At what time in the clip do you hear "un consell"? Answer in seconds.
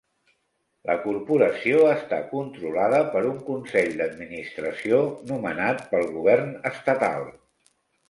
3.33-3.95